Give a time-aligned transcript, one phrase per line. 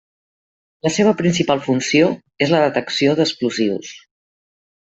[0.87, 2.07] La seva principal funció
[2.47, 3.95] és la detecció d'explosius.